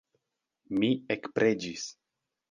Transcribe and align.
Mi 0.83 0.89
ekpreĝis. 1.15 1.85